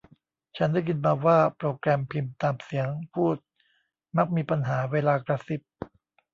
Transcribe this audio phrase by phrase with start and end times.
[0.57, 3.37] ฉันได้ยินมาว่าโปรแกรมพิมพ์ตามเสียงพูด
[4.17, 5.61] มักมีปัญหาเวลากระซิบ